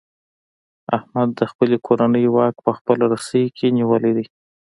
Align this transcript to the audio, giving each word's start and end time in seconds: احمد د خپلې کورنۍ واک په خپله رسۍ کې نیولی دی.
احمد 0.97 1.29
د 1.39 1.41
خپلې 1.51 1.77
کورنۍ 1.87 2.25
واک 2.35 2.55
په 2.65 2.71
خپله 2.77 3.03
رسۍ 3.13 3.45
کې 3.57 3.67
نیولی 3.77 4.11
دی. 4.17 4.25